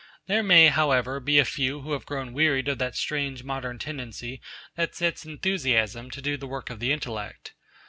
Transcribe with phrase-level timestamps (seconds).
[0.25, 4.41] There may, however, be a few who have grown wearied of that strange modern tendency
[4.75, 7.53] that sets enthusiasm to do the work of the intellect.